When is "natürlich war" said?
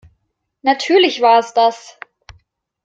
0.63-1.37